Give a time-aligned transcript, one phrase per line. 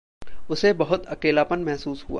[0.49, 2.09] उसे बहुत अकेलापन महसूस हुआ।